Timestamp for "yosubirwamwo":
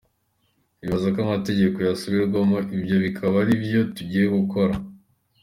1.87-2.57